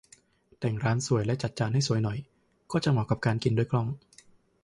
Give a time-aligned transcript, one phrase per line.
[0.59, 2.17] แต่งร้านสวยและจัดจานให้สวยหน่อย
[2.71, 3.87] ก็จะเหมาะกับการกินด้วยกล้อง